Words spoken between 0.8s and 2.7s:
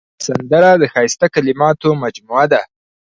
د ښایسته کلماتو مجموعه ده